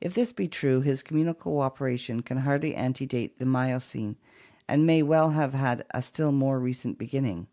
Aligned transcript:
If 0.00 0.14
this 0.14 0.32
be 0.32 0.48
true, 0.48 0.80
his 0.80 1.02
com 1.02 1.18
munal 1.18 1.38
cooperation 1.38 2.22
can 2.22 2.38
hardly 2.38 2.74
antedate 2.74 3.38
the 3.38 3.44
Miocene 3.44 4.16
and 4.66 4.86
may 4.86 5.02
well 5.02 5.32
have 5.32 5.52
had 5.52 5.84
a 5.92 6.00
still 6.00 6.32
more 6.32 6.58
recent 6.58 6.96
beginning. 6.96 7.48